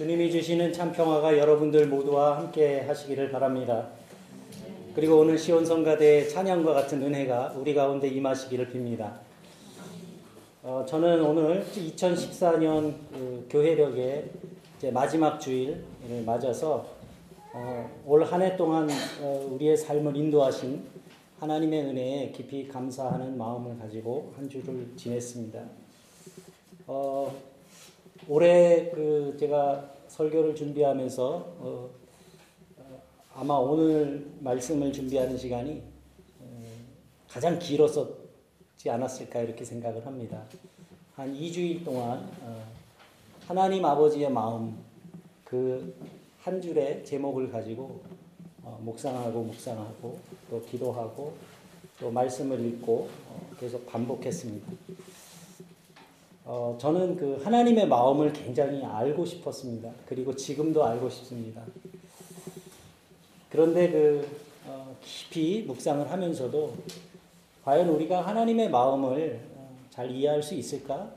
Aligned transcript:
주님이 0.00 0.30
주시는 0.30 0.72
참 0.72 0.92
평화가 0.92 1.36
여러분들 1.36 1.86
모두와 1.88 2.38
함께 2.38 2.80
하시기를 2.80 3.30
바랍니다. 3.30 3.88
그리고 4.94 5.18
오늘 5.18 5.36
시온성가대의 5.38 6.30
찬양과 6.30 6.72
같은 6.72 7.02
은혜가 7.02 7.52
우리 7.58 7.74
가운데 7.74 8.08
임하시기를 8.08 8.70
빕니다. 8.70 9.12
어, 10.62 10.86
저는 10.88 11.22
오늘 11.22 11.66
2014년 11.74 12.94
그 13.12 13.46
교회력의 13.50 14.30
마지막 14.90 15.38
주일을 15.38 15.84
맞아서 16.24 16.86
어, 17.52 17.90
올 18.06 18.24
한 18.24 18.40
해 18.40 18.56
동안 18.56 18.88
어, 19.20 19.50
우리의 19.52 19.76
삶을 19.76 20.16
인도하신 20.16 20.82
하나님의 21.40 21.82
은혜에 21.82 22.32
깊이 22.34 22.66
감사하는 22.66 23.36
마음을 23.36 23.78
가지고 23.78 24.32
한 24.34 24.48
주를 24.48 24.94
지냈습니다. 24.96 25.60
어, 26.86 27.49
올해 28.30 28.90
그 28.90 29.36
제가 29.38 29.90
설교를 30.08 30.54
준비하면서 30.54 31.26
어, 31.26 31.90
어, 32.78 33.02
아마 33.34 33.54
오늘 33.54 34.26
말씀을 34.40 34.92
준비하는 34.92 35.36
시간이 35.36 35.82
어, 36.40 36.66
가장 37.28 37.58
길었었지 37.58 38.88
않았을까 38.88 39.40
이렇게 39.40 39.64
생각을 39.64 40.06
합니다. 40.06 40.42
한 41.16 41.34
2주일 41.34 41.84
동안 41.84 42.30
어, 42.42 42.62
하나님 43.46 43.84
아버지의 43.84 44.30
마음 44.30 44.78
그 45.44 45.94
한 46.42 46.60
줄의 46.60 47.04
제목을 47.04 47.50
가지고 47.52 48.00
어, 48.62 48.80
묵상하고 48.82 49.42
묵상하고 49.42 50.18
또 50.48 50.64
기도하고 50.64 51.34
또 51.98 52.10
말씀을 52.10 52.64
읽고 52.64 53.10
어, 53.28 53.50
계속 53.58 53.86
반복했습니다. 53.86 54.72
어, 56.44 56.76
저는 56.80 57.16
그 57.16 57.40
하나님의 57.42 57.86
마음을 57.86 58.32
굉장히 58.32 58.84
알고 58.84 59.24
싶었습니다. 59.24 59.90
그리고 60.06 60.34
지금도 60.34 60.84
알고 60.84 61.08
싶습니다. 61.10 61.62
그런데 63.50 63.90
그 63.90 64.28
어, 64.66 64.96
깊이 65.02 65.62
묵상을 65.62 66.10
하면서도 66.10 66.74
과연 67.64 67.88
우리가 67.88 68.26
하나님의 68.26 68.70
마음을 68.70 69.40
어, 69.54 69.76
잘 69.90 70.10
이해할 70.10 70.42
수 70.42 70.54
있을까? 70.54 71.10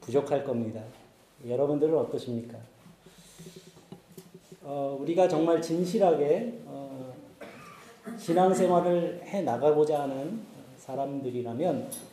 부족할 0.00 0.44
겁니다. 0.44 0.82
여러분들은 1.46 1.96
어떠십니까? 1.96 2.58
어, 4.62 4.96
우리가 5.00 5.28
정말 5.28 5.60
진실하게 5.60 6.60
어, 6.66 7.12
신앙생활을 8.18 9.22
해 9.24 9.42
나가고자 9.42 10.02
하는 10.02 10.42
사람들이라면 10.78 12.09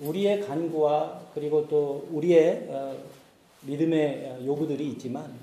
우리의 0.00 0.40
간구와 0.42 1.20
그리고 1.34 1.66
또 1.68 2.06
우리의 2.12 2.68
어, 2.70 2.96
믿음의 3.62 4.44
요구들이 4.44 4.90
있지만 4.90 5.34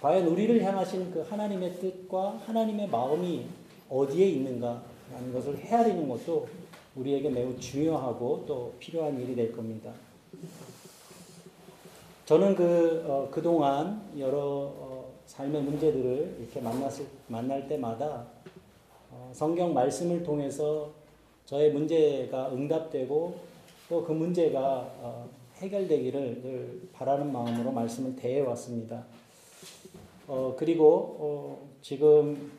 과연 0.00 0.26
우리를 0.26 0.62
향하신 0.62 1.12
그 1.12 1.20
하나님의 1.20 1.78
뜻과 1.78 2.40
하나님의 2.46 2.88
마음이 2.88 3.46
어디에 3.88 4.26
있는가 4.26 4.82
하는 5.12 5.32
것을 5.32 5.58
헤아리는 5.58 6.08
것도 6.08 6.48
우리에게 6.96 7.30
매우 7.30 7.58
중요하고 7.58 8.44
또 8.46 8.74
필요한 8.78 9.20
일이 9.20 9.34
될 9.34 9.52
겁니다. 9.52 9.92
저는 12.24 12.54
그, 12.54 13.04
어, 13.06 13.28
그동안 13.30 14.02
여러 14.18 14.38
어, 14.40 15.12
삶의 15.26 15.62
문제들을 15.62 16.36
이렇게 16.40 16.60
만났을, 16.60 17.06
만날 17.28 17.68
때마다 17.68 18.26
어, 19.10 19.30
성경 19.34 19.74
말씀을 19.74 20.22
통해서 20.22 20.90
저의 21.46 21.72
문제가 21.72 22.50
응답되고 22.52 23.52
또 23.88 24.04
그 24.04 24.12
문제가 24.12 24.90
어, 25.00 25.28
해결되기를 25.56 26.40
늘 26.42 26.88
바라는 26.92 27.30
마음으로 27.30 27.70
말씀을 27.72 28.16
대해 28.16 28.40
왔습니다. 28.40 29.04
어, 30.26 30.54
그리고 30.56 31.16
어, 31.20 31.68
지금 31.82 32.52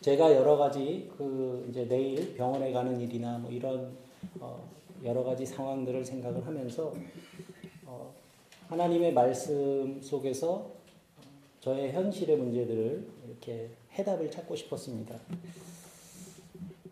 제가 0.00 0.32
여러 0.34 0.56
가지 0.56 1.10
그 1.18 1.66
이제 1.68 1.88
내일 1.88 2.34
병원에 2.34 2.70
가는 2.72 3.00
일이나 3.00 3.38
뭐 3.38 3.50
이런 3.50 3.96
어, 4.38 4.62
여러 5.04 5.24
가지 5.24 5.44
상황들을 5.44 6.04
생각을 6.04 6.46
하면서 6.46 6.94
어, 7.84 8.14
하나님의 8.68 9.12
말씀 9.12 10.00
속에서 10.00 10.70
저의 11.60 11.92
현실의 11.92 12.36
문제들을 12.36 13.08
이렇게 13.26 13.70
해답을 13.98 14.30
찾고 14.30 14.54
싶었습니다. 14.54 15.16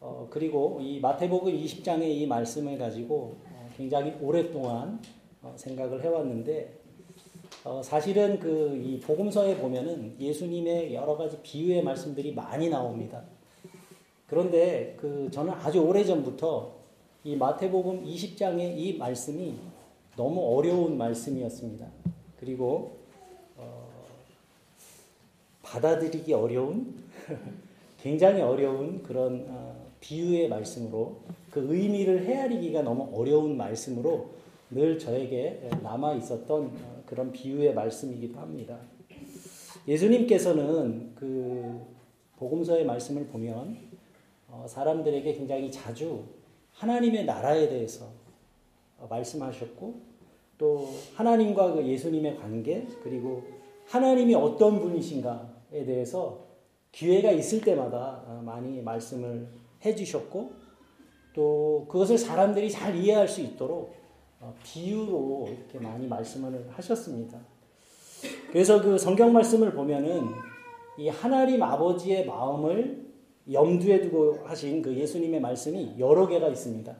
어, 0.06 0.26
그리고 0.28 0.81
이 0.82 1.00
마태복음 1.00 1.50
20장의 1.50 2.03
이 2.03 2.26
말씀을 2.26 2.76
가지고 2.76 3.38
어, 3.47 3.69
굉장히 3.75 4.15
오랫동안 4.20 5.00
어, 5.41 5.54
생각을 5.56 6.04
해왔는데 6.04 6.78
어, 7.65 7.82
사실은 7.82 8.38
그 8.38 8.76
이 8.84 9.00
복음서에 9.00 9.56
보면은 9.56 10.15
예수님의 10.20 10.94
여러 10.94 11.16
가지 11.16 11.41
비유의 11.42 11.82
말씀들이 11.82 12.34
많이 12.34 12.69
나옵니다. 12.69 13.25
그런데 14.26 14.94
그 15.00 15.31
저는 15.32 15.54
아주 15.54 15.81
오래 15.81 16.04
전부터 16.04 16.75
이 17.25 17.34
마태복음 17.36 18.04
20장의 18.04 18.76
이 18.76 18.98
말씀이 18.98 19.54
너무 20.16 20.54
어려운 20.54 20.98
말씀이었습니다. 20.98 21.86
그리고 22.38 22.98
어, 23.56 23.88
받아들이기 25.62 26.34
어려운 26.34 26.94
굉장히 27.98 28.42
어려운 28.42 29.03
그런 29.03 29.47
어, 29.48 29.84
비유의 30.04 30.48
말씀으로 30.48 31.16
그 31.50 31.75
의미를 31.75 32.26
헤아리기가 32.26 32.82
너무 32.82 33.09
어려운 33.19 33.56
말씀으로 33.56 34.32
늘 34.70 34.98
저에게 34.98 35.70
남아 35.82 36.15
있었던 36.16 36.72
그런 37.06 37.32
비유의 37.32 37.72
말씀이기도 37.72 38.38
합니다. 38.38 38.78
예수님께서는 39.88 41.12
그 41.15 41.81
복음서의 42.37 42.84
말씀을 42.84 43.26
보면 43.26 43.78
어, 44.48 44.66
사람들에게 44.69 45.32
굉장히 45.34 45.70
자주 45.70 46.25
하나님의 46.72 47.25
나라에 47.25 47.69
대해서 47.69 48.06
말씀하셨고 49.09 49.94
또 50.59 50.88
하나님과 51.15 51.72
그 51.72 51.86
예수님의 51.86 52.36
관계 52.36 52.86
그리고 53.03 53.42
하나님이 53.86 54.34
어떤 54.34 54.81
분이신가에 54.81 55.84
대해서 55.86 56.44
기회가 56.92 57.31
있을 57.31 57.62
때마다 57.62 58.22
어, 58.26 58.42
많이 58.44 58.82
말씀을 58.82 59.63
해주셨고 59.84 60.53
또 61.34 61.87
그것을 61.89 62.17
사람들이 62.17 62.71
잘 62.71 62.95
이해할 62.97 63.28
수 63.28 63.41
있도록 63.41 63.95
어, 64.41 64.55
비유로 64.62 65.49
이렇게 65.49 65.78
많이 65.78 66.06
말씀을 66.06 66.69
하셨습니다. 66.71 67.39
그래서 68.50 68.81
그 68.81 68.97
성경 68.99 69.33
말씀을 69.33 69.72
보면은 69.72 70.28
이 70.99 71.09
하나님 71.09 71.62
아버지의 71.62 72.27
마음을 72.27 73.05
염두에 73.50 74.00
두고 74.00 74.39
하신 74.45 74.81
그 74.81 74.95
예수님의 74.95 75.41
말씀이 75.41 75.97
여러 75.99 76.27
개가 76.27 76.49
있습니다. 76.49 76.95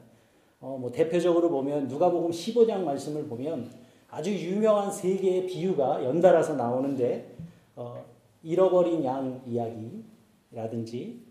어, 0.59 0.77
뭐 0.79 0.91
대표적으로 0.91 1.49
보면 1.49 1.87
누가복음 1.87 2.31
15장 2.31 2.79
말씀을 2.79 3.27
보면 3.27 3.71
아주 4.09 4.31
유명한 4.33 4.91
세 4.91 5.17
개의 5.17 5.47
비유가 5.47 6.03
연달아서 6.03 6.55
나오는데 6.55 7.35
어, 7.75 8.03
잃어버린 8.43 9.03
양 9.03 9.41
이야기라든지 9.45 11.24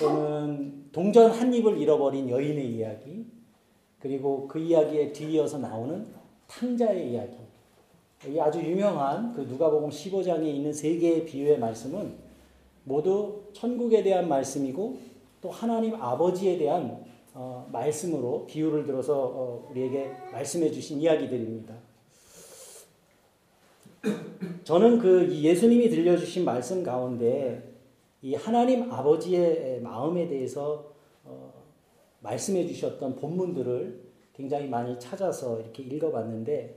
또는 0.00 0.88
동전 0.92 1.30
한 1.30 1.52
입을 1.52 1.78
잃어버린 1.78 2.28
여인의 2.28 2.74
이야기, 2.74 3.26
그리고 3.98 4.46
그 4.48 4.58
이야기에 4.58 5.12
뒤이어서 5.12 5.58
나오는 5.58 6.06
탕자의 6.46 7.12
이야기. 7.12 7.36
이 8.28 8.38
아주 8.38 8.60
유명한 8.60 9.32
그 9.32 9.42
누가복음 9.42 9.90
15장에 9.90 10.44
있는 10.46 10.72
세 10.72 10.96
개의 10.96 11.24
비유의 11.24 11.58
말씀은 11.58 12.14
모두 12.84 13.42
천국에 13.52 14.02
대한 14.02 14.28
말씀이고 14.28 14.98
또 15.40 15.50
하나님 15.50 15.94
아버지에 15.94 16.58
대한 16.58 17.04
어, 17.34 17.68
말씀으로 17.72 18.46
비유를 18.46 18.84
들어서 18.84 19.14
어, 19.14 19.68
우리에게 19.70 20.10
말씀해 20.32 20.70
주신 20.70 21.00
이야기들입니다. 21.00 21.74
저는 24.64 24.98
그 24.98 25.32
예수님이 25.32 25.88
들려주신 25.88 26.44
말씀 26.44 26.82
가운데 26.82 27.71
이 28.22 28.36
하나님 28.36 28.90
아버지의 28.90 29.80
마음에 29.80 30.28
대해서 30.28 30.92
어, 31.24 31.52
말씀해 32.20 32.66
주셨던 32.68 33.16
본문들을 33.16 34.00
굉장히 34.32 34.68
많이 34.68 34.98
찾아서 34.98 35.60
이렇게 35.60 35.82
읽어봤는데 35.82 36.76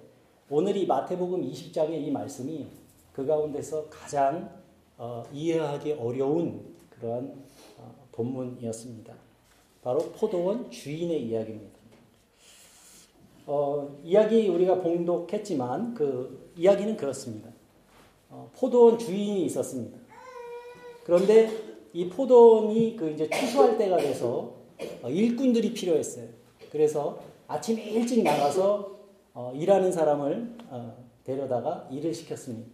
오늘 0.50 0.76
이 0.76 0.88
마태복음 0.88 1.44
20장의 1.44 2.06
이 2.06 2.12
말씀이 2.12 2.68
그 3.14 3.26
가운데서 3.26 3.90
가장 3.90 4.50
어, 4.98 5.24
이해하기 5.32 5.94
어려운 5.94 6.76
그러한 6.90 7.44
어, 7.78 7.96
본문이었습니다. 8.12 9.14
바로 9.84 10.00
포도원 10.00 10.72
주인의 10.72 11.28
이야기입니다. 11.28 11.76
어, 13.46 14.00
이야기 14.04 14.48
우리가 14.48 14.82
봉독했지만 14.82 15.94
그 15.94 16.52
이야기는 16.58 16.98
그렇습니다. 16.98 17.52
어, 18.32 18.50
포도원 18.56 18.98
주인이 18.98 19.46
있었습니다. 19.46 20.05
그런데 21.06 21.50
이 21.94 22.10
포도원이 22.10 22.96
그 22.98 23.12
이제 23.12 23.30
추수할 23.30 23.78
때가 23.78 23.98
돼서 23.98 24.56
어, 25.04 25.10
일꾼들이 25.10 25.74
필요했어요. 25.74 26.28
그래서 26.72 27.20
아침 27.48 27.78
일찍 27.80 28.24
나가서 28.24 28.98
어, 29.36 29.54
일하는 29.56 29.92
사람을 29.92 30.56
어, 30.70 30.98
데려다가 31.24 31.88
일을 31.92 32.14
시켰습니다. 32.14 32.70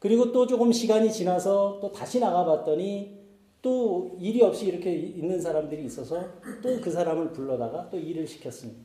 그리고 0.00 0.32
또 0.32 0.48
조금 0.48 0.72
시간이 0.72 1.12
지나서 1.12 1.78
또 1.80 1.92
다시 1.92 2.18
나가봤더니 2.18 3.22
또 3.62 4.16
일이 4.18 4.42
없이 4.42 4.66
이렇게 4.66 4.92
있는 4.92 5.40
사람들이 5.40 5.84
있어서 5.84 6.20
또 6.60 6.80
그 6.82 6.90
사람을 6.90 7.32
불러다가 7.32 7.88
또 7.88 7.98
일을 7.98 8.26
시켰습니다. 8.26 8.80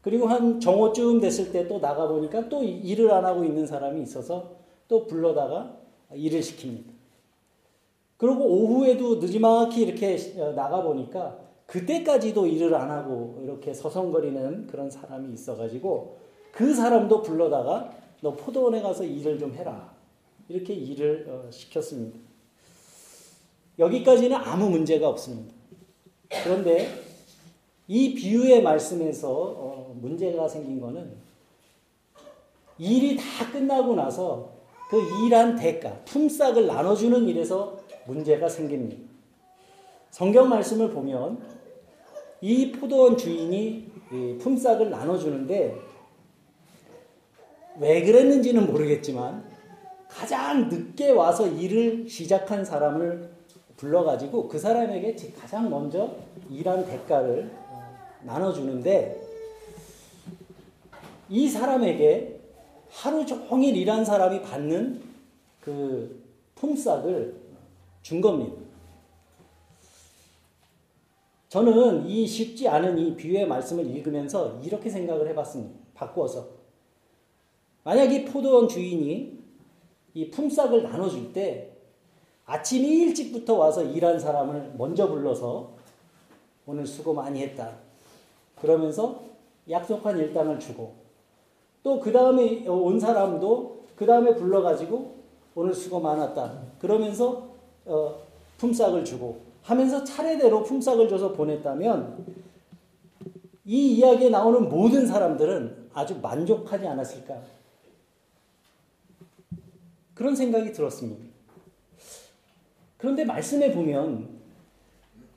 그리고 0.00 0.26
한 0.26 0.58
정오쯤 0.58 1.20
됐을 1.20 1.52
때 1.52 1.68
또 1.68 1.78
나가보니까 1.78 2.48
또 2.48 2.62
일을 2.64 3.10
안 3.12 3.26
하고 3.26 3.44
있는 3.44 3.66
사람이 3.66 4.00
있어서 4.02 4.56
또 4.88 5.06
불러다가 5.06 5.76
일을 6.14 6.40
시킵니다. 6.40 6.99
그리고 8.20 8.44
오후에도 8.44 9.16
늦지막히 9.16 9.80
이렇게 9.80 10.14
나가보니까 10.54 11.38
그때까지도 11.64 12.46
일을 12.46 12.74
안 12.74 12.90
하고 12.90 13.40
이렇게 13.42 13.72
서성거리는 13.72 14.66
그런 14.66 14.90
사람이 14.90 15.32
있어가지고 15.32 16.18
그 16.52 16.74
사람도 16.74 17.22
불러다가 17.22 17.90
너 18.20 18.34
포도원에 18.34 18.82
가서 18.82 19.04
일을 19.04 19.38
좀 19.38 19.54
해라. 19.54 19.94
이렇게 20.50 20.74
일을 20.74 21.26
어, 21.30 21.50
시켰습니다. 21.50 22.18
여기까지는 23.78 24.36
아무 24.36 24.68
문제가 24.68 25.08
없습니다. 25.08 25.54
그런데 26.44 26.90
이 27.88 28.12
비유의 28.14 28.62
말씀에서 28.62 29.32
어, 29.32 29.96
문제가 29.98 30.46
생긴 30.46 30.78
거는 30.78 31.16
일이 32.76 33.16
다 33.16 33.50
끝나고 33.50 33.94
나서 33.94 34.60
그 34.90 35.00
일한 35.24 35.56
대가, 35.56 35.90
품삯을 36.04 36.66
나눠주는 36.66 37.26
일에서 37.28 37.80
문제가 38.06 38.48
생깁니다. 38.48 38.96
성경 40.10 40.48
말씀을 40.48 40.90
보면 40.90 41.40
이 42.40 42.72
포도원 42.72 43.16
주인이 43.16 43.90
품삯을 44.40 44.90
나눠주는데 44.90 45.76
왜 47.78 48.02
그랬는지는 48.02 48.66
모르겠지만 48.66 49.44
가장 50.08 50.68
늦게 50.68 51.10
와서 51.10 51.46
일을 51.46 52.08
시작한 52.08 52.64
사람을 52.64 53.30
불러가지고 53.76 54.48
그 54.48 54.58
사람에게 54.58 55.16
가장 55.40 55.70
먼저 55.70 56.14
일한 56.50 56.84
대가를 56.84 57.50
어, 57.68 57.82
나눠주는데 58.24 59.18
이 61.30 61.48
사람에게 61.48 62.40
하루 62.90 63.24
종일 63.24 63.76
일한 63.76 64.04
사람이 64.04 64.42
받는 64.42 65.00
그 65.60 66.22
품삯을 66.56 67.34
준 68.02 68.20
겁니다. 68.20 68.56
저는 71.48 72.06
이 72.06 72.26
쉽지 72.26 72.68
않은 72.68 72.96
이 72.98 73.16
비유의 73.16 73.48
말씀을 73.48 73.84
읽으면서 73.86 74.60
이렇게 74.62 74.88
생각을 74.88 75.28
해봤습니다. 75.28 75.78
바꾸어서. 75.94 76.48
만약 77.82 78.12
이 78.12 78.24
포도원 78.24 78.68
주인이 78.68 79.38
이 80.14 80.30
품삯을 80.30 80.84
나눠줄 80.84 81.32
때 81.32 81.72
아침 82.46 82.84
일찍부터 82.84 83.54
와서 83.56 83.82
일한 83.82 84.18
사람을 84.18 84.74
먼저 84.76 85.08
불러서 85.08 85.72
오늘 86.66 86.86
수고 86.86 87.14
많이 87.14 87.42
했다. 87.42 87.78
그러면서 88.60 89.24
약속한 89.68 90.18
일당을 90.18 90.60
주고 90.60 90.94
또 91.82 91.98
그 92.00 92.12
다음에 92.12 92.66
온 92.68 93.00
사람도 93.00 93.84
그 93.96 94.06
다음에 94.06 94.34
불러가지고 94.34 95.16
오늘 95.54 95.74
수고 95.74 96.00
많았다. 96.00 96.62
그러면서 96.78 97.49
어, 97.90 98.22
품삯을 98.58 99.04
주고 99.04 99.40
하면서 99.62 100.04
차례대로 100.04 100.62
품삯을 100.62 101.08
줘서 101.08 101.32
보냈다면 101.32 102.24
이 103.64 103.96
이야기에 103.96 104.30
나오는 104.30 104.68
모든 104.68 105.06
사람들은 105.06 105.90
아주 105.92 106.18
만족하지 106.20 106.86
않았을까? 106.86 107.36
그런 110.14 110.36
생각이 110.36 110.72
들었습니다. 110.72 111.24
그런데 112.96 113.24
말씀에 113.24 113.72
보면 113.72 114.28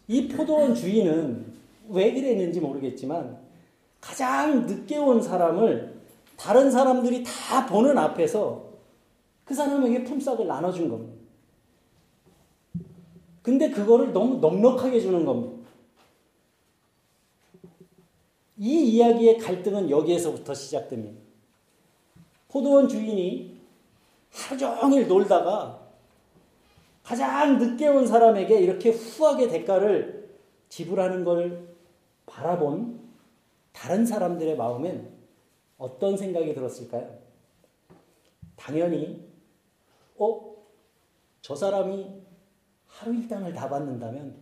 이 0.07 0.27
포도원 0.27 0.75
주인은 0.75 1.45
왜 1.89 2.13
그랬는지 2.13 2.59
모르겠지만 2.59 3.37
가장 3.99 4.65
늦게 4.65 4.97
온 4.97 5.21
사람을 5.21 6.01
다른 6.37 6.69
사람들이 6.69 7.23
다 7.23 7.65
보는 7.65 7.97
앞에서 7.97 8.63
그 9.45 9.53
사람에게 9.53 10.03
품삯을 10.03 10.45
나눠준 10.45 10.89
겁니다. 10.89 11.12
근데 13.43 13.69
그거를 13.69 14.13
너무 14.13 14.37
넉넉하게 14.37 15.01
주는 15.01 15.25
겁니다. 15.25 15.69
이 18.57 18.95
이야기의 18.95 19.37
갈등은 19.37 19.89
여기에서부터 19.89 20.53
시작됩니다. 20.53 21.21
포도원 22.47 22.87
주인이 22.87 23.59
하루 24.31 24.57
종일 24.57 25.07
놀다가 25.07 25.83
가장 27.03 27.59
늦게 27.59 27.89
온 27.89 28.07
사람에게 28.07 28.61
이렇게 28.61 28.91
후하게 28.91 29.49
대가를 29.49 30.33
지불하는 30.69 31.25
걸 31.25 31.75
바라본 32.25 32.99
다른 33.73 34.05
사람들의 34.05 34.55
마음엔 34.55 35.11
어떤 35.77 36.15
생각이 36.15 36.53
들었을까요? 36.53 37.19
당연히, 38.55 39.27
어? 40.17 40.55
저 41.41 41.55
사람이 41.55 42.22
하루 42.93 43.15
일당을 43.15 43.53
다 43.53 43.67
받는다면 43.67 44.35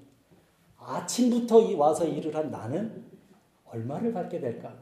아침부터 0.77 1.77
와서 1.77 2.05
일을 2.05 2.35
한 2.35 2.51
나는 2.51 3.05
얼마를 3.65 4.11
받게 4.11 4.39
될까? 4.41 4.73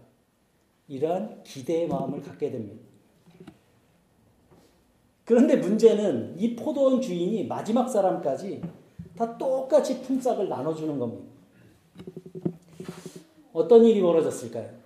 이러한 0.87 1.43
기대의 1.43 1.87
마음을 1.87 2.21
갖게 2.21 2.49
됩니다. 2.49 2.83
그런데 5.23 5.57
문제는 5.57 6.39
이 6.39 6.55
포도원 6.55 6.99
주인이 6.99 7.45
마지막 7.45 7.87
사람까지 7.87 8.63
다 9.15 9.37
똑같이 9.37 10.01
품삯을 10.01 10.49
나눠주는 10.49 10.97
겁니다. 10.97 11.29
어떤 13.53 13.85
일이 13.85 14.01
벌어졌을까요? 14.01 14.79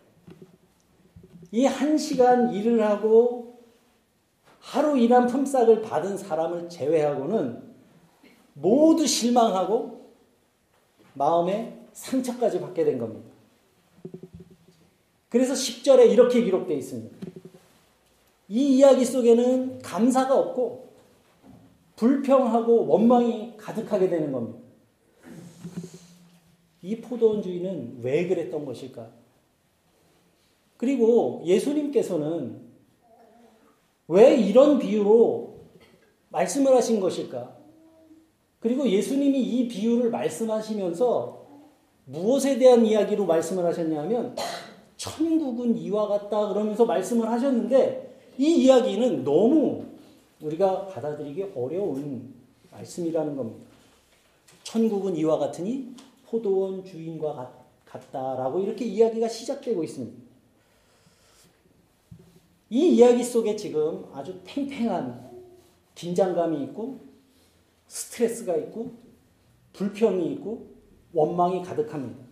이 1.51 1.65
한 1.65 1.97
시간 1.97 2.51
일을 2.51 2.83
하고 2.83 3.61
하루 4.59 4.97
일한 4.97 5.27
품삯을 5.27 5.81
받은 5.81 6.17
사람을 6.17 6.67
제외하고는 6.67 7.72
모두 8.53 9.05
실망하고 9.07 10.11
마음에 11.13 11.79
상처까지 11.93 12.59
받게 12.59 12.83
된 12.85 12.97
겁니다. 12.97 13.29
그래서 15.29 15.53
10절에 15.53 16.11
이렇게 16.11 16.43
기록되어 16.43 16.77
있습니다. 16.77 17.17
이 18.49 18.77
이야기 18.77 19.03
속에는 19.05 19.81
감사가 19.81 20.37
없고 20.37 20.93
불평하고 21.95 22.87
원망이 22.87 23.57
가득하게 23.57 24.09
되는 24.09 24.31
겁니다. 24.31 24.59
이 26.81 26.97
포도원 26.97 27.41
주인은 27.41 27.99
왜 28.01 28.27
그랬던 28.27 28.65
것일까? 28.65 29.09
그리고 30.77 31.41
예수님께서는 31.45 32.61
왜 34.09 34.35
이런 34.35 34.79
비유로 34.79 35.61
말씀을 36.29 36.75
하신 36.75 36.99
것일까? 36.99 37.62
그리고 38.63 38.89
예수님이 38.89 39.41
이 39.41 39.67
비유를 39.67 40.09
말씀하시면서 40.09 41.45
무엇에 42.05 42.57
대한 42.57 42.85
이야기로 42.85 43.25
말씀을 43.25 43.65
하셨냐면 43.65 44.37
천국은 44.95 45.77
이와 45.77 46.07
같다 46.07 46.47
그러면서 46.47 46.85
말씀을 46.85 47.29
하셨는데 47.29 48.19
이 48.37 48.63
이야기는 48.63 49.25
너무 49.25 49.83
우리가 50.41 50.87
받아들이기 50.87 51.51
어려운 51.53 52.33
말씀이라는 52.71 53.35
겁니다. 53.35 53.69
천국은 54.63 55.17
이와 55.17 55.39
같으니 55.39 55.93
포도원 56.25 56.85
주인과 56.85 57.51
같다라고 57.85 58.61
이렇게 58.61 58.85
이야기가 58.85 59.27
시작되고 59.27 59.83
있습니다. 59.83 60.23
이 62.69 62.95
이야기 62.95 63.25
속에 63.25 63.57
지금 63.57 64.05
아주 64.13 64.39
팽팽한 64.45 65.31
긴장감이 65.95 66.63
있고 66.63 67.12
스트레스가 67.93 68.55
있고 68.55 68.91
불평이 69.73 70.33
있고 70.33 70.65
원망이 71.13 71.61
가득합니다. 71.61 72.23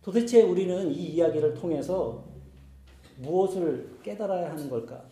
도대체 0.00 0.42
우리는 0.42 0.90
이 0.90 1.08
이야기를 1.08 1.52
통해서 1.52 2.24
무엇을 3.18 3.98
깨달아야 4.02 4.50
하는 4.50 4.70
걸까? 4.70 5.04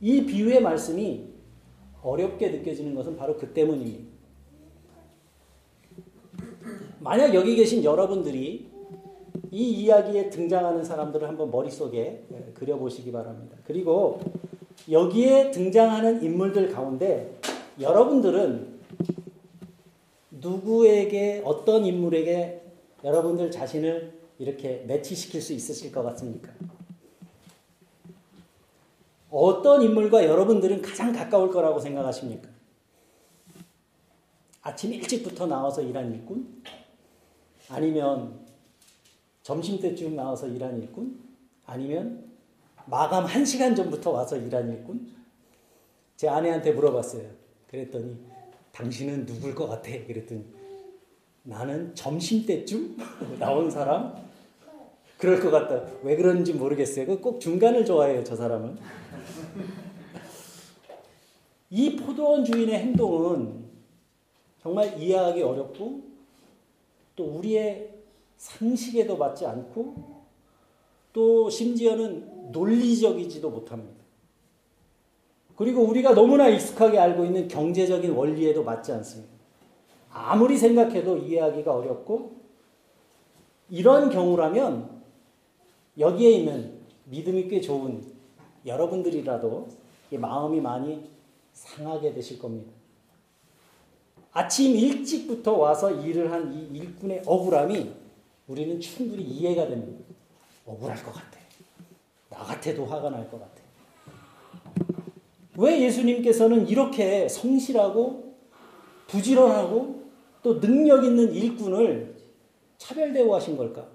이 0.00 0.26
비유의 0.26 0.60
말씀이 0.60 1.24
어렵게 2.02 2.50
느껴지는 2.50 2.94
것은 2.94 3.16
바로 3.16 3.34
그 3.38 3.54
때문입니다. 3.54 4.12
만약 7.00 7.34
여기 7.34 7.56
계신 7.56 7.82
여러분들이 7.82 8.70
이 9.50 9.70
이야기에 9.70 10.28
등장하는 10.28 10.84
사람들을 10.84 11.26
한번 11.26 11.50
머릿속에 11.50 12.26
그려보시기 12.52 13.10
바랍니다. 13.10 13.56
그리고 13.64 14.20
여기에 14.90 15.50
등장하는 15.50 16.22
인물들 16.22 16.70
가운데 16.70 17.37
여러분들은 17.80 18.78
누구에게, 20.30 21.42
어떤 21.44 21.84
인물에게 21.84 22.62
여러분들 23.04 23.50
자신을 23.50 24.18
이렇게 24.38 24.84
매치시킬 24.86 25.40
수 25.40 25.52
있으실 25.52 25.92
것 25.92 26.02
같습니까? 26.02 26.52
어떤 29.30 29.82
인물과 29.82 30.24
여러분들은 30.24 30.82
가장 30.82 31.12
가까울 31.12 31.50
거라고 31.50 31.78
생각하십니까? 31.80 32.48
아침 34.62 34.92
일찍부터 34.92 35.46
나와서 35.46 35.82
일한 35.82 36.12
일꾼? 36.12 36.62
아니면 37.68 38.46
점심 39.42 39.80
때쯤 39.80 40.16
나와서 40.16 40.46
일한 40.46 40.80
일꾼? 40.80 41.18
아니면 41.66 42.24
마감 42.86 43.26
1시간 43.26 43.76
전부터 43.76 44.10
와서 44.10 44.36
일한 44.36 44.68
일꾼? 44.70 45.14
제 46.16 46.28
아내한테 46.28 46.72
물어봤어요. 46.72 47.47
그랬더니 47.70 48.16
당신은 48.72 49.26
누굴 49.26 49.54
것 49.54 49.66
같아? 49.66 49.90
그랬더니 50.06 50.44
나는 51.42 51.94
점심때쯤 51.94 52.96
나온 53.38 53.70
사람? 53.70 54.14
그럴 55.18 55.40
것 55.40 55.50
같다. 55.50 55.84
왜 56.02 56.16
그런지 56.16 56.52
모르겠어요. 56.52 57.06
그꼭 57.06 57.40
중간을 57.40 57.84
좋아해요, 57.84 58.22
저 58.22 58.36
사람은. 58.36 58.78
이 61.70 61.96
포도원 61.96 62.44
주인의 62.44 62.74
행동은 62.78 63.64
정말 64.62 64.98
이해하기 64.98 65.42
어렵고 65.42 66.02
또 67.16 67.24
우리의 67.24 67.90
상식에도 68.36 69.16
맞지 69.16 69.44
않고 69.44 70.18
또 71.12 71.50
심지어는 71.50 72.52
논리적이지도 72.52 73.50
못합니다. 73.50 73.97
그리고 75.58 75.82
우리가 75.82 76.14
너무나 76.14 76.48
익숙하게 76.48 77.00
알고 77.00 77.24
있는 77.24 77.48
경제적인 77.48 78.12
원리에도 78.12 78.62
맞지 78.62 78.92
않습니다. 78.92 79.32
아무리 80.10 80.56
생각해도 80.56 81.16
이해하기가 81.18 81.74
어렵고 81.74 82.36
이런 83.68 84.08
경우라면 84.08 85.02
여기에 85.98 86.30
있는 86.30 86.78
믿음이 87.06 87.48
꽤 87.48 87.60
좋은 87.60 88.04
여러분들이라도 88.64 89.68
마음이 90.12 90.60
많이 90.60 91.10
상하게 91.52 92.14
되실 92.14 92.38
겁니다. 92.38 92.70
아침 94.32 94.76
일찍부터 94.76 95.54
와서 95.56 95.90
일을 95.90 96.30
한 96.30 96.52
이 96.52 96.78
일꾼의 96.78 97.22
억울함이 97.26 97.92
우리는 98.46 98.80
충분히 98.80 99.24
이해가 99.24 99.66
됩니다. 99.66 100.04
억울할 100.64 101.02
것 101.02 101.12
같아. 101.12 101.36
나 102.30 102.38
같아도 102.38 102.86
화가 102.86 103.10
날 103.10 103.28
것 103.28 103.40
같아. 103.40 103.57
왜 105.58 105.82
예수님께서는 105.82 106.68
이렇게 106.68 107.28
성실하고 107.28 108.36
부지런하고 109.08 110.04
또 110.40 110.60
능력 110.60 111.02
있는 111.04 111.32
일꾼을 111.32 112.14
차별 112.78 113.12
대우하신 113.12 113.56
걸까? 113.56 113.88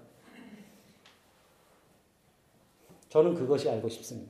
저는 3.08 3.34
그것이 3.34 3.70
알고 3.70 3.88
싶습니다. 3.88 4.30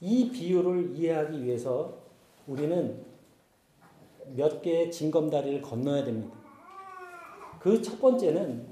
이 0.00 0.30
비유를 0.30 0.96
이해하기 0.96 1.44
위해서 1.44 1.98
우리는 2.46 3.04
몇 4.34 4.62
개의 4.62 4.90
징검다리를 4.90 5.60
건너야 5.60 6.04
됩니다. 6.04 6.34
그 7.60 7.82
첫 7.82 8.00
번째는 8.00 8.66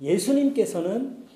예수님께서는 0.00 1.26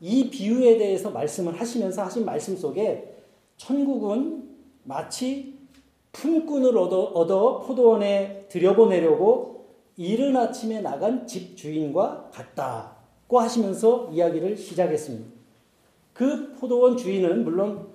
이 0.00 0.30
비유에 0.30 0.78
대해서 0.78 1.10
말씀을 1.10 1.60
하시면서 1.60 2.04
하신 2.04 2.24
말씀 2.24 2.56
속에 2.56 3.15
천국은 3.56 4.48
마치 4.84 5.56
품꾼을 6.12 6.76
얻어, 6.76 7.02
얻어 7.02 7.60
포도원에 7.60 8.46
들여보내려고 8.48 9.66
이른 9.96 10.36
아침에 10.36 10.80
나간 10.80 11.26
집 11.26 11.56
주인과 11.56 12.30
같다고 12.32 13.40
하시면서 13.40 14.10
이야기를 14.10 14.56
시작했습니다. 14.56 15.30
그 16.12 16.54
포도원 16.54 16.96
주인은 16.96 17.44
물론 17.44 17.88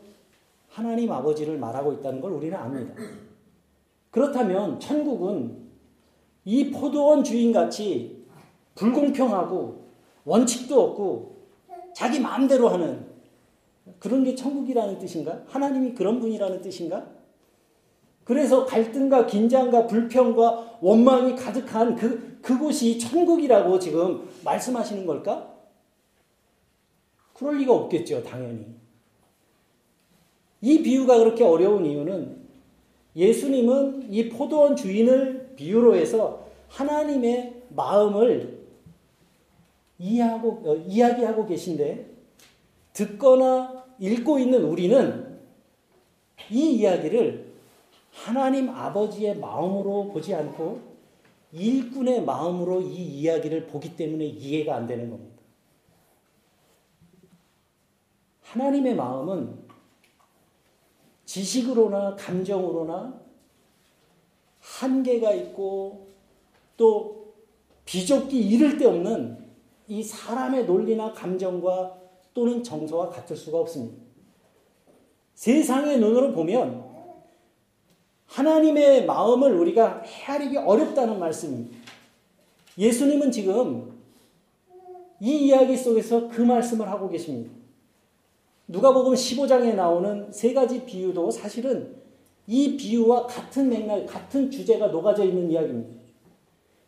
하나님 0.68 1.12
아버지를 1.12 1.58
말하고 1.58 1.94
있다는 1.94 2.22
걸 2.22 2.32
우리는 2.32 2.58
압니다. 2.58 2.94
그렇다면 4.10 4.80
천국은 4.80 5.58
이 6.46 6.72
포도원 6.72 7.24
주인같이 7.24 8.26
불공평하고 8.76 9.82
원칙도 10.26 10.82
없고 10.82 11.38
자기 11.94 12.20
마음대로 12.20 12.70
하는 12.70 13.11
그런 14.00 14.24
게 14.24 14.36
천국이라는 14.36 15.00
뜻인가? 15.00 15.44
하나님이 15.48 15.94
그런 15.94 16.20
분이라는 16.20 16.62
뜻인가? 16.62 17.08
그래서 18.24 18.66
갈등과 18.66 19.26
긴장과 19.26 19.88
불평과 19.88 20.78
원망이 20.82 21.36
가득한 21.36 21.96
그, 21.96 22.40
그곳이 22.42 22.98
천국이라고 23.00 23.80
지금 23.80 24.30
말씀하시는 24.44 25.06
걸까? 25.06 25.54
그럴 27.34 27.58
리가 27.58 27.74
없겠죠, 27.74 28.24
당연히. 28.24 28.68
이 30.62 30.84
비유가 30.84 31.18
그렇게 31.18 31.44
어려운 31.44 31.86
이유는 31.86 32.38
예수님은 33.16 34.12
이 34.12 34.30
포도원 34.30 34.76
주인을 34.76 35.54
비유로 35.56 35.96
해서 35.96 36.48
하나님의 36.70 37.64
마음을 37.70 38.62
이해하고, 39.98 40.62
어, 40.66 40.76
이야기하고 40.88 41.46
계신데 41.46 42.12
듣거나 42.94 43.81
읽고 44.02 44.40
있는 44.40 44.64
우리는 44.64 45.40
이 46.50 46.78
이야기를 46.78 47.54
하나님 48.12 48.68
아버지의 48.70 49.38
마음으로 49.38 50.08
보지 50.08 50.34
않고 50.34 50.82
일꾼의 51.52 52.24
마음으로 52.24 52.82
이 52.82 52.96
이야기를 52.96 53.68
보기 53.68 53.96
때문에 53.96 54.26
이해가 54.26 54.76
안 54.76 54.88
되는 54.88 55.12
겁니다. 55.12 55.40
하나님의 58.42 58.96
마음은 58.96 59.68
지식으로나 61.26 62.16
감정으로나 62.16 63.22
한계가 64.60 65.32
있고 65.34 66.08
또 66.76 67.36
비좁기 67.86 68.50
이를 68.50 68.80
데 68.80 68.86
없는 68.86 69.46
이 69.88 70.02
사람의 70.02 70.66
논리나 70.66 71.14
감정과 71.14 72.01
또는 72.34 72.64
정서와 72.64 73.10
같을 73.10 73.36
수가 73.36 73.60
없습니다. 73.60 73.98
세상의 75.34 76.00
눈으로 76.00 76.34
보면 76.34 76.92
하나님의 78.26 79.06
마음을 79.06 79.54
우리가 79.60 80.02
헤아리기 80.04 80.58
어렵다는 80.58 81.20
말씀입니다. 81.20 81.78
예수님은 82.78 83.32
지금 83.32 83.92
이 85.20 85.48
이야기 85.48 85.76
속에서 85.76 86.30
그 86.30 86.42
말씀을 86.42 86.90
하고 86.90 87.10
계십니다. 87.10 87.52
누가복음 88.68 89.14
15장에 89.14 89.76
나오는 89.76 90.32
세 90.32 90.54
가지 90.54 90.86
비유도 90.86 91.30
사실은 91.30 91.96
이 92.48 92.78
비유와 92.78 93.28
같은 93.28 93.70
맥락, 93.70 94.06
같은 94.08 94.50
주제가 94.50 94.88
녹아져 94.88 95.26
있는 95.26 95.52
이야기입니다. 95.52 96.02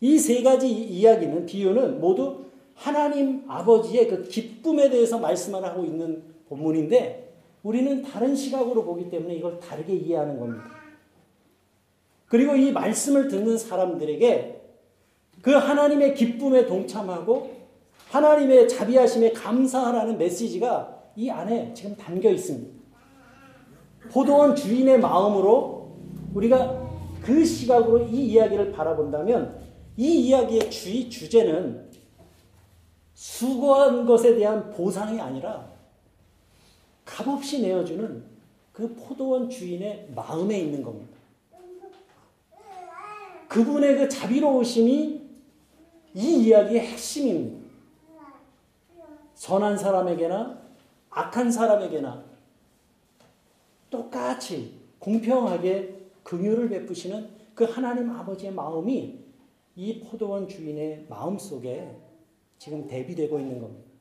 이 0.01 0.17
세 0.17 0.43
가지 0.43 0.69
이야기는 0.69 1.45
비유는 1.45 2.01
모두 2.01 2.45
하나님 2.75 3.43
아버지의 3.47 4.07
그 4.07 4.23
기쁨에 4.23 4.89
대해서 4.89 5.19
말씀을 5.19 5.63
하고 5.63 5.83
있는 5.85 6.23
본문인데 6.49 7.33
우리는 7.63 8.01
다른 8.01 8.35
시각으로 8.35 8.83
보기 8.83 9.09
때문에 9.09 9.35
이걸 9.35 9.59
다르게 9.59 9.93
이해하는 9.93 10.39
겁니다. 10.39 10.65
그리고 12.27 12.55
이 12.55 12.71
말씀을 12.71 13.27
듣는 13.27 13.57
사람들에게 13.57 14.61
그 15.41 15.51
하나님의 15.51 16.15
기쁨에 16.15 16.65
동참하고 16.65 17.51
하나님의 18.09 18.67
자비하심에 18.67 19.31
감사하라는 19.31 20.17
메시지가 20.17 21.03
이 21.15 21.29
안에 21.29 21.73
지금 21.73 21.95
담겨 21.95 22.29
있습니다. 22.29 22.73
포도원 24.11 24.55
주인의 24.55 24.99
마음으로 24.99 25.95
우리가 26.33 26.81
그 27.21 27.45
시각으로 27.45 28.05
이 28.07 28.31
이야기를 28.31 28.71
바라본다면 28.71 29.61
이 29.95 30.27
이야기의 30.27 30.69
주의 30.69 31.09
주제는 31.09 31.92
수고한 33.13 34.05
것에 34.05 34.35
대한 34.35 34.71
보상이 34.71 35.19
아니라 35.19 35.71
값없이 37.05 37.61
내어주는 37.61 38.23
그 38.71 38.93
포도원 38.95 39.49
주인의 39.49 40.09
마음에 40.15 40.59
있는 40.59 40.81
겁니다. 40.81 41.17
그분의 43.47 43.97
그 43.97 44.09
자비로우심이 44.09 45.21
이 46.15 46.43
이야기의 46.43 46.79
핵심입니다. 46.79 47.63
선한 49.35 49.77
사람에게나 49.77 50.59
악한 51.09 51.51
사람에게나 51.51 52.23
똑같이 53.89 54.79
공평하게 54.97 56.07
긍휼을 56.23 56.69
베푸시는 56.69 57.29
그 57.53 57.65
하나님 57.65 58.09
아버지의 58.09 58.53
마음이 58.53 59.19
이 59.75 59.99
포도원 59.99 60.47
주인의 60.47 61.05
마음 61.09 61.37
속에 61.37 61.95
지금 62.63 62.87
대비되고 62.87 63.39
있는 63.39 63.59
겁니다. 63.59 63.91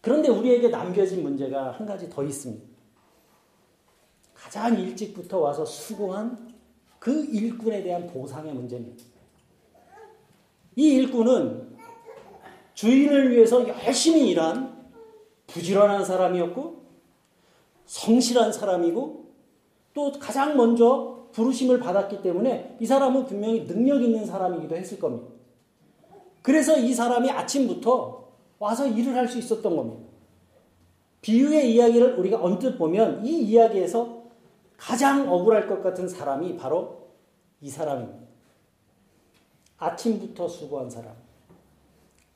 그런데 0.00 0.28
우리에게 0.28 0.68
남겨진 0.68 1.24
문제가 1.24 1.72
한 1.72 1.84
가지 1.84 2.08
더 2.08 2.22
있습니다. 2.22 2.64
가장 4.32 4.78
일찍부터 4.78 5.40
와서 5.40 5.64
수고한 5.64 6.54
그 7.00 7.24
일꾼에 7.24 7.82
대한 7.82 8.06
보상의 8.06 8.54
문제입니다. 8.54 9.04
이 10.76 10.92
일꾼은 10.92 11.76
주인을 12.74 13.32
위해서 13.32 13.66
열심히 13.66 14.30
일한 14.30 14.88
부지런한 15.48 16.04
사람이었고 16.04 16.80
성실한 17.86 18.52
사람이고 18.52 19.34
또 19.94 20.12
가장 20.12 20.56
먼저 20.56 21.21
부르심을 21.32 21.80
받았기 21.80 22.22
때문에 22.22 22.76
이 22.80 22.86
사람은 22.86 23.26
분명히 23.26 23.66
능력 23.66 24.02
있는 24.02 24.24
사람이기도 24.26 24.76
했을 24.76 24.98
겁니다. 24.98 25.28
그래서 26.42 26.78
이 26.78 26.92
사람이 26.92 27.30
아침부터 27.30 28.28
와서 28.58 28.86
일을 28.86 29.14
할 29.14 29.28
수 29.28 29.38
있었던 29.38 29.76
겁니다. 29.76 30.02
비유의 31.22 31.72
이야기를 31.74 32.18
우리가 32.18 32.42
언뜻 32.42 32.76
보면 32.76 33.24
이 33.24 33.42
이야기에서 33.42 34.22
가장 34.76 35.32
억울할 35.32 35.68
것 35.68 35.82
같은 35.82 36.08
사람이 36.08 36.56
바로 36.56 37.10
이 37.60 37.70
사람입니다. 37.70 38.26
아침부터 39.78 40.48
수고한 40.48 40.90
사람. 40.90 41.14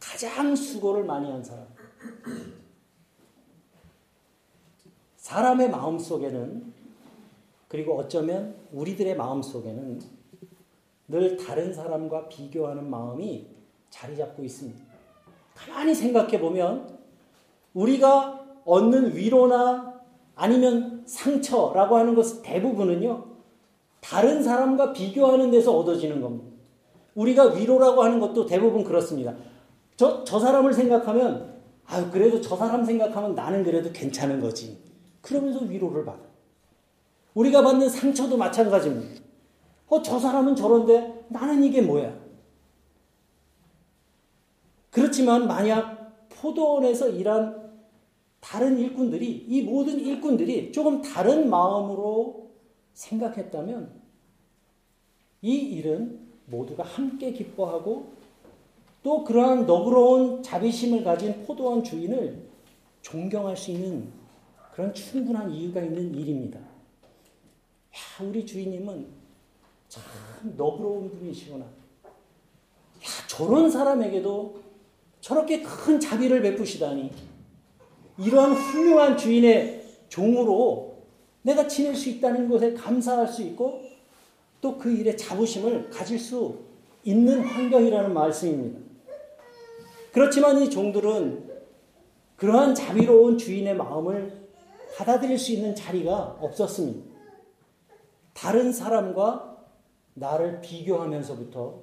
가장 0.00 0.54
수고를 0.54 1.04
많이 1.04 1.30
한 1.30 1.42
사람. 1.42 1.66
사람의 5.16 5.70
마음 5.70 5.98
속에는 5.98 6.72
그리고 7.76 7.98
어쩌면 7.98 8.54
우리들의 8.72 9.18
마음 9.18 9.42
속에는 9.42 10.00
늘 11.08 11.36
다른 11.36 11.74
사람과 11.74 12.26
비교하는 12.26 12.88
마음이 12.88 13.48
자리 13.90 14.16
잡고 14.16 14.42
있습니다. 14.42 14.82
가만히 15.54 15.94
생각해 15.94 16.40
보면 16.40 16.98
우리가 17.74 18.46
얻는 18.64 19.14
위로나 19.14 20.00
아니면 20.34 21.02
상처라고 21.04 21.98
하는 21.98 22.14
것 22.14 22.42
대부분은요, 22.42 23.26
다른 24.00 24.42
사람과 24.42 24.94
비교하는 24.94 25.50
데서 25.50 25.76
얻어지는 25.76 26.22
겁니다. 26.22 26.46
우리가 27.14 27.52
위로라고 27.52 28.02
하는 28.02 28.20
것도 28.20 28.46
대부분 28.46 28.84
그렇습니다. 28.84 29.34
저, 29.98 30.24
저 30.24 30.38
사람을 30.38 30.72
생각하면, 30.72 31.60
아유, 31.84 32.10
그래도 32.10 32.40
저 32.40 32.56
사람 32.56 32.86
생각하면 32.86 33.34
나는 33.34 33.62
그래도 33.62 33.92
괜찮은 33.92 34.40
거지. 34.40 34.78
그러면서 35.20 35.62
위로를 35.66 36.06
받아. 36.06 36.35
우리가 37.36 37.62
받는 37.62 37.88
상처도 37.88 38.36
마찬가지입니다. 38.36 39.22
어, 39.88 40.02
저 40.02 40.18
사람은 40.18 40.56
저런데 40.56 41.26
나는 41.28 41.62
이게 41.62 41.82
뭐야? 41.82 42.16
그렇지만 44.90 45.46
만약 45.46 46.26
포도원에서 46.30 47.10
일한 47.10 47.70
다른 48.40 48.78
일꾼들이 48.78 49.46
이 49.48 49.62
모든 49.62 50.00
일꾼들이 50.00 50.72
조금 50.72 51.02
다른 51.02 51.50
마음으로 51.50 52.50
생각했다면 52.94 53.92
이 55.42 55.54
일은 55.54 56.18
모두가 56.46 56.84
함께 56.84 57.32
기뻐하고 57.32 58.14
또 59.02 59.24
그러한 59.24 59.66
너그러운 59.66 60.42
자비심을 60.42 61.04
가진 61.04 61.44
포도원 61.44 61.84
주인을 61.84 62.48
존경할 63.02 63.56
수 63.56 63.72
있는 63.72 64.10
그런 64.72 64.94
충분한 64.94 65.50
이유가 65.50 65.82
있는 65.82 66.14
일입니다. 66.14 66.75
야, 68.22 68.26
우리 68.26 68.44
주인님은 68.46 69.06
참 69.88 70.02
너그러운 70.56 71.10
분이시구나. 71.10 71.64
야, 71.64 71.68
저런 73.28 73.70
사람에게도 73.70 74.60
저렇게 75.20 75.62
큰 75.62 76.00
자비를 76.00 76.40
베푸시다니. 76.42 77.12
이러한 78.18 78.52
훌륭한 78.52 79.16
주인의 79.16 79.84
종으로 80.08 80.96
내가 81.42 81.68
지낼 81.68 81.94
수 81.94 82.08
있다는 82.08 82.48
것에 82.48 82.74
감사할 82.74 83.28
수 83.28 83.42
있고 83.42 83.82
또 84.60 84.78
그 84.78 84.90
일에 84.90 85.14
자부심을 85.14 85.90
가질 85.90 86.18
수 86.18 86.58
있는 87.04 87.40
환경이라는 87.40 88.12
말씀입니다. 88.12 88.80
그렇지만 90.12 90.60
이 90.60 90.68
종들은 90.70 91.50
그러한 92.36 92.74
자비로운 92.74 93.38
주인의 93.38 93.76
마음을 93.76 94.48
받아들일 94.96 95.38
수 95.38 95.52
있는 95.52 95.74
자리가 95.74 96.38
없었습니다. 96.40 97.15
다른 98.36 98.70
사람과 98.70 99.56
나를 100.12 100.60
비교하면서부터 100.60 101.80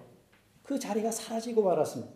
그 0.62 0.78
자리가 0.78 1.10
사라지고 1.10 1.64
말았습니다. 1.64 2.14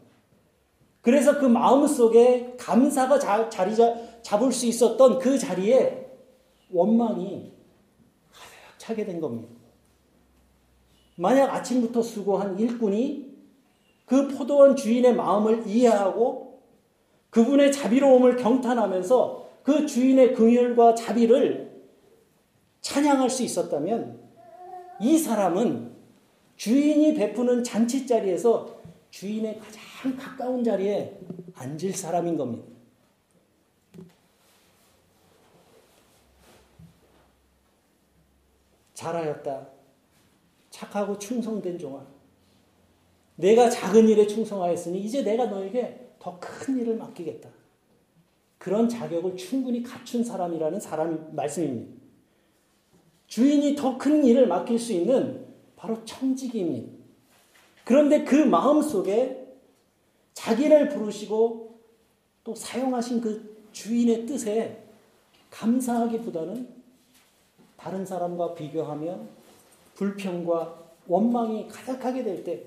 그래서 1.02 1.40
그 1.40 1.46
마음 1.46 1.88
속에 1.88 2.56
감사가 2.58 3.18
자, 3.18 3.50
자리 3.50 3.76
잡을 4.22 4.52
수 4.52 4.68
있었던 4.68 5.18
그 5.18 5.40
자리에 5.40 6.08
원망이 6.72 7.52
가득 8.32 8.78
차게 8.78 9.06
된 9.06 9.20
겁니다. 9.20 9.50
만약 11.16 11.52
아침부터 11.56 12.04
수고한 12.04 12.60
일꾼이 12.60 13.36
그 14.06 14.28
포도원 14.28 14.76
주인의 14.76 15.16
마음을 15.16 15.66
이해하고 15.66 16.62
그분의 17.32 17.72
자비로움을 17.72 18.36
경탄하면서 18.36 19.48
그 19.64 19.88
주인의 19.88 20.36
긍휼과 20.36 20.94
자비를 20.94 21.86
찬양할 22.82 23.30
수 23.30 23.42
있었다면 23.44 24.27
이 25.00 25.18
사람은 25.18 25.96
주인이 26.56 27.14
베푸는 27.14 27.64
잔치 27.64 28.08
자리에서 28.08 28.82
주인의 29.10 29.60
가장 29.60 30.18
가까운 30.18 30.64
자리에 30.64 31.20
앉을 31.56 31.94
사람인 31.94 32.36
겁니다. 32.38 32.68
잘하였다. 38.94 39.68
착하고 40.72 41.18
충성된 41.20 41.78
종아. 41.78 42.06
내가 43.36 43.70
작은 43.70 44.08
일에 44.10 44.26
충성하였으니 44.26 45.00
이제 45.00 45.22
내가 45.24 45.46
너에게 45.46 46.16
더 46.20 46.40
큰 46.40 46.80
일을 46.80 46.98
맡기겠다. 46.98 47.50
그런 48.58 48.90
자격을 48.90 49.38
충분히 49.38 49.84
갖춘 49.84 50.24
사람이라는 50.24 50.80
사람 50.80 51.34
말씀입니다. 51.36 52.07
주인이 53.38 53.76
더 53.76 54.00
큰 54.00 54.26
일을 54.26 54.48
맡길 54.48 54.80
수 54.80 54.94
있는 54.94 55.46
바로 55.76 56.04
청지기입니다. 56.06 56.92
그런데 57.86 58.24
그 58.24 58.34
마음 58.34 58.82
속에 58.82 59.56
자기를 60.34 60.90
부르시고 60.90 61.80
또 62.44 62.56
사용하신 62.56 63.22
그 63.22 63.64
주인의 63.74 64.26
뜻에 64.26 64.84
감사하기보다는 65.52 66.68
다른 67.76 68.04
사람과 68.08 68.56
비교하며 68.56 69.20
불평과 69.94 70.90
원망이 71.08 71.68
가득하게 71.68 72.24
될 72.24 72.44
때 72.44 72.66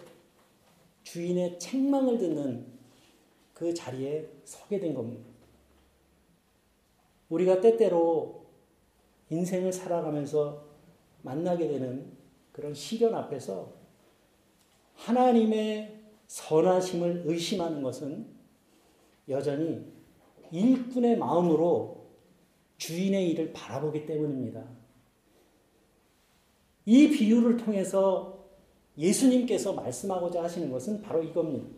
주인의 1.03 1.59
책망을 1.59 2.17
듣는 2.17 2.65
그 3.55 3.75
자리에 3.75 4.29
서게 4.45 4.79
된 4.79 4.95
겁니다. 4.95 5.25
우리가 7.29 7.61
때때로 7.61 8.40
인생을 9.31 9.73
살아가면서 9.73 10.65
만나게 11.23 11.69
되는 11.69 12.13
그런 12.53 12.75
시련 12.75 13.15
앞에서 13.15 13.73
하나님의 14.95 16.01
선하심을 16.27 17.23
의심하는 17.27 17.83
것은 17.83 18.27
여전히 19.29 19.85
일꾼의 20.51 21.17
마음으로 21.17 22.09
주인의 22.77 23.31
일을 23.31 23.53
바라보기 23.53 24.07
때문입니다. 24.07 24.65
이 26.87 27.09
비유를 27.09 27.57
통해서 27.57 28.41
예수님께서 28.99 29.73
말씀하고자 29.75 30.43
하시는 30.43 30.71
것은 30.71 31.01
바로 31.03 31.23
이겁니다. 31.23 31.69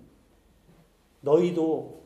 너희도 1.20 2.02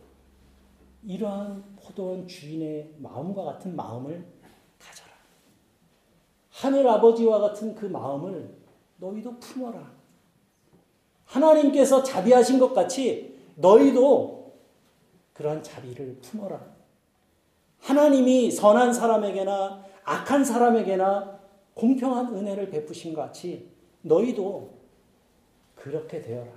이러한 1.04 1.76
포도원 1.76 2.26
주인의 2.26 2.94
마음과 2.98 3.44
같은 3.44 3.76
마음을. 3.76 4.26
하늘 6.56 6.88
아버지와 6.88 7.38
같은 7.38 7.74
그 7.74 7.84
마음을 7.84 8.56
너희도 8.96 9.38
품어라. 9.38 9.92
하나님께서 11.26 12.02
자비하신 12.02 12.58
것 12.58 12.72
같이 12.72 13.38
너희도 13.56 14.54
그러한 15.34 15.62
자비를 15.62 16.16
품어라. 16.22 16.58
하나님이 17.80 18.50
선한 18.50 18.94
사람에게나 18.94 19.84
악한 20.04 20.46
사람에게나 20.46 21.40
공평한 21.74 22.34
은혜를 22.34 22.70
베푸신 22.70 23.12
것 23.12 23.20
같이 23.20 23.70
너희도 24.00 24.78
그렇게 25.74 26.22
되어라. 26.22 26.50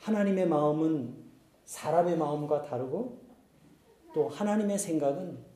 하나님의 0.00 0.46
마음은 0.46 1.16
사람의 1.64 2.18
마음과 2.18 2.64
다르고 2.64 3.18
또 4.12 4.28
하나님의 4.28 4.78
생각은 4.78 5.47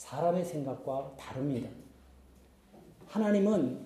사람의 0.00 0.46
생각과 0.46 1.12
다릅니다. 1.18 1.68
하나님은 3.06 3.78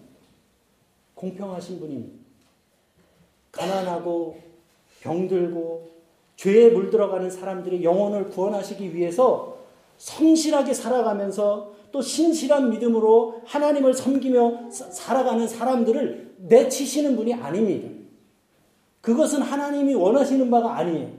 공평하신 1.16 1.80
분입니다. 1.80 2.24
가난하고 3.50 4.38
병들고 5.00 5.90
죄에 6.36 6.70
물들어가는 6.70 7.28
사람들의 7.28 7.82
영혼을 7.82 8.28
구원하시기 8.28 8.94
위해서 8.94 9.58
성실하게 9.96 10.72
살아가면서 10.72 11.74
또 11.90 12.00
신실한 12.00 12.70
믿음으로 12.70 13.42
하나님을 13.44 13.92
섬기며 13.92 14.70
살아가는 14.70 15.48
사람들을 15.48 16.36
내치시는 16.38 17.16
분이 17.16 17.34
아닙니다. 17.34 17.88
그것은 19.00 19.42
하나님이 19.42 19.94
원하시는 19.94 20.48
바가 20.48 20.76
아니에요. 20.76 21.10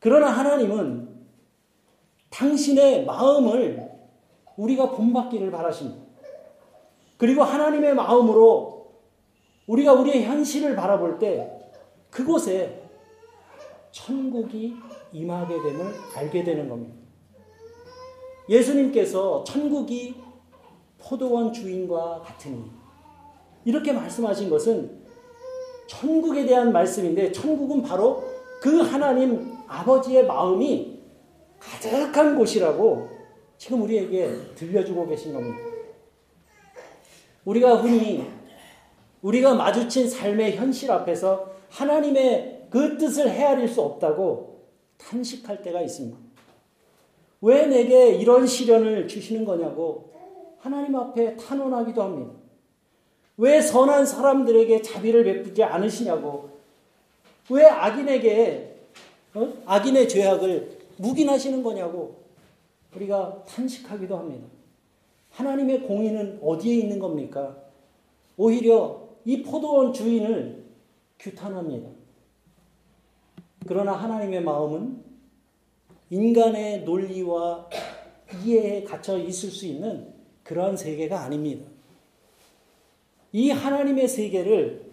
그러나 0.00 0.30
하나님은 0.30 1.07
당신의 2.30 3.04
마음을 3.04 3.90
우리가 4.56 4.90
본받기를 4.90 5.50
바라십니다. 5.50 6.08
그리고 7.16 7.42
하나님의 7.42 7.94
마음으로 7.94 8.92
우리가 9.66 9.92
우리의 9.92 10.24
현실을 10.24 10.76
바라볼 10.76 11.18
때 11.18 11.52
그곳에 12.10 12.82
천국이 13.90 14.76
임하게 15.12 15.62
됨을 15.62 15.94
알게 16.16 16.44
되는 16.44 16.68
겁니다. 16.68 16.94
예수님께서 18.48 19.44
천국이 19.44 20.16
포도원 20.98 21.52
주인과 21.52 22.22
같으니 22.22 22.70
이렇게 23.64 23.92
말씀하신 23.92 24.48
것은 24.48 25.06
천국에 25.86 26.46
대한 26.46 26.72
말씀인데 26.72 27.32
천국은 27.32 27.82
바로 27.82 28.22
그 28.60 28.80
하나님 28.80 29.54
아버지의 29.66 30.26
마음이 30.26 30.97
가득한 31.58 32.36
곳이라고 32.36 33.08
지금 33.56 33.82
우리에게 33.82 34.54
들려주고 34.54 35.06
계신 35.08 35.32
겁니다. 35.32 35.58
우리가 37.44 37.76
흔히 37.76 38.26
우리가 39.22 39.54
마주친 39.54 40.08
삶의 40.08 40.56
현실 40.56 40.90
앞에서 40.90 41.52
하나님의 41.70 42.68
그 42.70 42.96
뜻을 42.96 43.30
헤아릴 43.30 43.68
수 43.68 43.80
없다고 43.80 44.66
탄식할 44.98 45.62
때가 45.62 45.80
있습니다. 45.80 46.16
왜 47.40 47.66
내게 47.66 48.10
이런 48.10 48.46
시련을 48.46 49.08
주시는 49.08 49.44
거냐고 49.44 50.12
하나님 50.58 50.94
앞에 50.96 51.36
탄원하기도 51.36 52.02
합니다. 52.02 52.32
왜 53.36 53.60
선한 53.60 54.04
사람들에게 54.04 54.82
자비를 54.82 55.24
베푸지 55.24 55.62
않으시냐고 55.62 56.50
왜 57.50 57.64
악인에게 57.64 58.76
어? 59.34 59.52
악인의 59.66 60.08
죄악을 60.08 60.77
묵인하시는 60.98 61.62
거냐고 61.62 62.24
우리가 62.94 63.44
탄식하기도 63.46 64.16
합니다. 64.16 64.46
하나님의 65.30 65.82
공의는 65.82 66.40
어디에 66.42 66.74
있는 66.74 66.98
겁니까? 66.98 67.56
오히려 68.36 69.08
이 69.24 69.42
포도원 69.42 69.92
주인을 69.92 70.64
규탄합니다. 71.18 71.90
그러나 73.66 73.92
하나님의 73.92 74.42
마음은 74.42 75.02
인간의 76.10 76.84
논리와 76.84 77.68
이해에 78.44 78.84
갇혀 78.84 79.18
있을 79.18 79.50
수 79.50 79.66
있는 79.66 80.14
그러한 80.42 80.76
세계가 80.76 81.20
아닙니다. 81.20 81.66
이 83.32 83.50
하나님의 83.50 84.08
세계를 84.08 84.90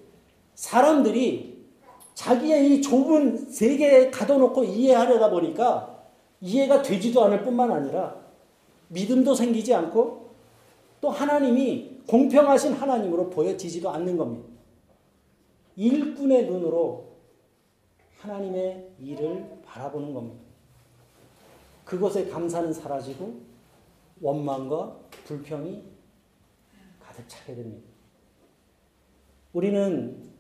사람들이 0.56 1.66
자기의 2.14 2.74
이 2.74 2.82
좁은 2.82 3.50
세계에 3.50 4.10
가둬놓고 4.10 4.64
이해하려다 4.64 5.30
보니까 5.30 5.95
이해가 6.46 6.84
되지도 6.84 7.24
않을 7.26 7.44
뿐만 7.44 7.72
아니라 7.72 8.24
믿음도 8.90 9.34
생기지 9.34 9.74
않고 9.74 10.30
또 11.02 11.10
하나님이 11.10 12.02
공평하신 12.08 12.74
하나님으로 12.74 13.32
보여지지도 13.32 13.90
않는 13.90 14.16
겁니다. 14.16 14.48
일꾼의 15.76 16.46
눈으로 16.46 17.16
하나님의 18.20 18.92
일을 19.00 19.60
바라보는 19.66 20.14
겁니다. 20.14 20.46
그것에 21.84 22.30
감사는 22.30 22.72
사라지고 22.72 23.42
원망과 24.22 25.00
불평이 25.26 25.84
가득 27.00 27.28
차게 27.28 27.56
됩니다. 27.56 27.88
우리는 29.52 30.32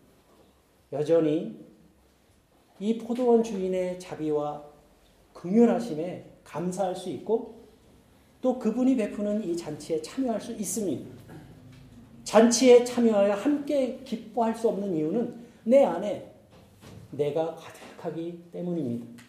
여전히 0.94 1.66
이 2.80 2.98
포도원 3.00 3.42
주인의 3.42 4.00
자비와 4.00 4.75
긍휼하심에 5.46 6.26
감사할 6.44 6.96
수 6.96 7.10
있고 7.10 7.66
또 8.42 8.58
그분이 8.58 8.96
베푸는 8.96 9.44
이 9.44 9.56
잔치에 9.56 10.02
참여할 10.02 10.42
수 10.42 10.52
있습니다. 10.54 11.16
잔치에 12.24 12.84
참여하여 12.84 13.34
함께 13.34 14.00
기뻐할 14.04 14.56
수 14.56 14.70
없는 14.70 14.96
이유는 14.96 15.46
내 15.64 15.84
안에 15.84 16.34
내가 17.12 17.56
가득하기 17.56 18.46
때문입니다. 18.52 19.24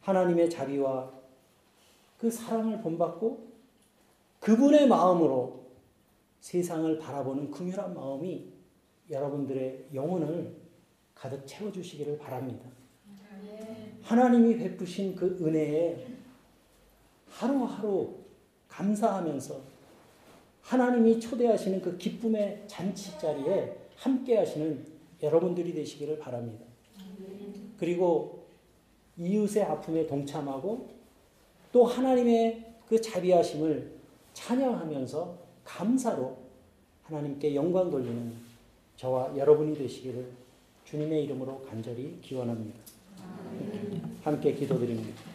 하나님의 0.00 0.50
자비와 0.50 1.12
그 2.18 2.30
사랑을 2.30 2.80
본받고 2.80 3.48
그분의 4.40 4.88
마음으로 4.88 5.66
세상을 6.40 6.98
바라보는 6.98 7.50
긍휼한 7.50 7.94
마음이 7.94 8.52
여러분들의 9.10 9.86
영혼을 9.94 10.56
가득 11.14 11.46
채워주시기를 11.46 12.18
바랍니다. 12.18 12.68
하나님이 14.08 14.56
베푸신 14.56 15.14
그 15.14 15.38
은혜에 15.38 16.06
하루하루 17.28 18.14
감사하면서 18.66 19.60
하나님이 20.62 21.20
초대하시는 21.20 21.82
그 21.82 21.98
기쁨의 21.98 22.64
잔치 22.66 23.18
자리에 23.18 23.76
함께 23.96 24.38
하시는 24.38 24.82
여러분들이 25.22 25.74
되시기를 25.74 26.18
바랍니다. 26.20 26.64
그리고 27.76 28.46
이웃의 29.18 29.64
아픔에 29.64 30.06
동참하고 30.06 30.88
또 31.70 31.84
하나님의 31.84 32.64
그 32.88 32.98
자비하심을 32.98 33.92
찬양하면서 34.32 35.38
감사로 35.64 36.38
하나님께 37.02 37.54
영광 37.54 37.90
돌리는 37.90 38.32
저와 38.96 39.36
여러분이 39.36 39.76
되시기를 39.76 40.30
주님의 40.86 41.24
이름으로 41.24 41.60
간절히 41.60 42.18
기원합니다. 42.22 42.78
함께 44.28 44.52
기도드립니다. 44.52 45.27